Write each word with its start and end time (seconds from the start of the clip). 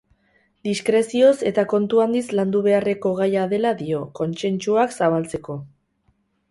Diskrezioz 0.67 1.33
eta 1.49 1.65
kontu 1.75 2.01
handiz 2.05 2.23
landu 2.39 2.63
beharreko 2.69 3.13
gaia 3.23 3.47
dela 3.55 3.77
dio, 3.83 4.01
kontsentsuak 4.23 5.01
zabaltzeko. 5.01 5.63